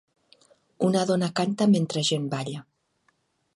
Una 0.87 1.03
dona 1.09 1.29
canta 1.41 1.69
mentre 1.75 2.05
gent 2.11 2.27
balla. 2.35 2.65